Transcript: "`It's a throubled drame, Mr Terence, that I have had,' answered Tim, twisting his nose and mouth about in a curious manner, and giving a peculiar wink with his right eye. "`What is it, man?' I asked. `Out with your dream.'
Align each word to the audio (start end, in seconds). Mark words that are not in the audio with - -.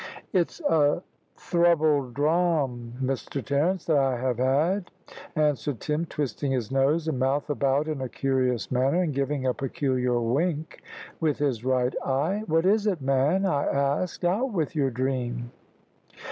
"`It's 0.33 0.59
a 0.61 1.03
throubled 1.37 2.15
drame, 2.15 2.93
Mr 3.03 3.45
Terence, 3.45 3.85
that 3.85 3.97
I 3.99 4.17
have 4.19 4.39
had,' 4.39 4.89
answered 5.35 5.79
Tim, 5.79 6.07
twisting 6.07 6.51
his 6.53 6.71
nose 6.71 7.07
and 7.07 7.19
mouth 7.19 7.51
about 7.51 7.87
in 7.87 8.01
a 8.01 8.09
curious 8.09 8.71
manner, 8.71 9.03
and 9.03 9.13
giving 9.13 9.45
a 9.45 9.53
peculiar 9.53 10.19
wink 10.19 10.81
with 11.19 11.37
his 11.37 11.63
right 11.63 11.93
eye. 12.03 12.43
"`What 12.47 12.65
is 12.65 12.87
it, 12.87 12.99
man?' 12.99 13.45
I 13.45 13.65
asked. 13.67 14.23
`Out 14.23 14.51
with 14.51 14.75
your 14.75 14.89
dream.' 14.89 15.51